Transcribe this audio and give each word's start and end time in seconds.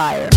fire. 0.00 0.30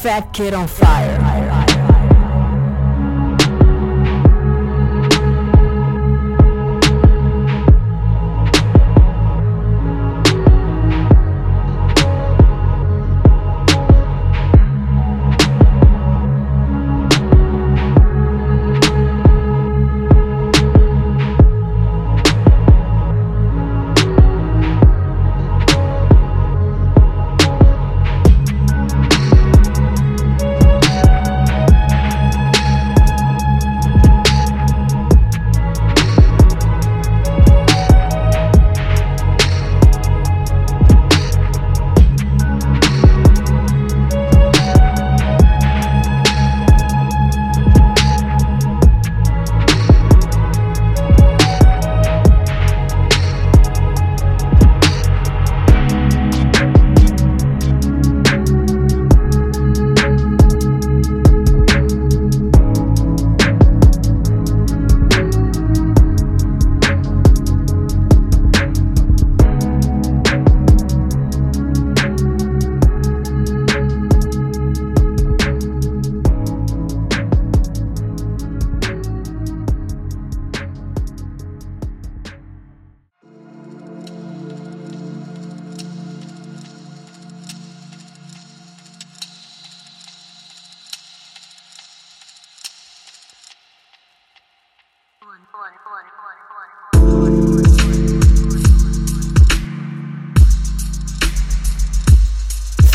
fat 0.00 0.32
kid 0.32 0.54
on 0.54 0.66
fire. 0.66 1.69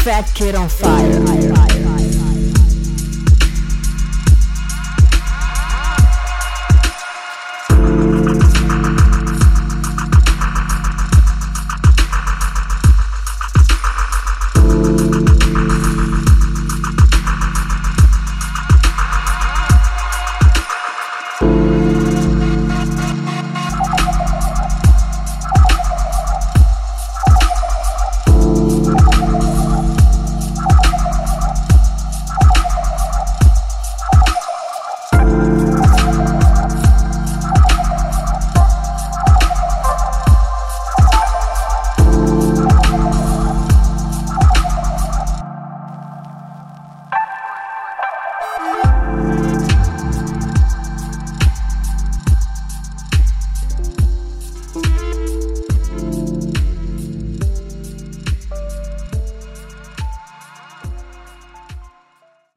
fat 0.05 0.31
kid 0.35 0.53
on 0.53 0.69
fire. 0.69 1.25
fire, 1.25 1.55
fire. 1.55 1.84